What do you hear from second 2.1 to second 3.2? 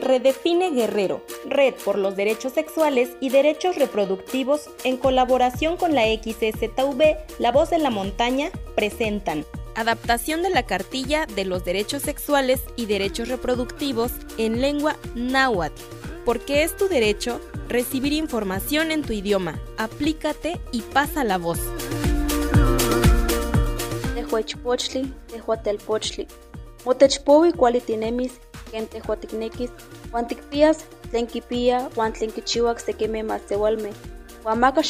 Derechos Sexuales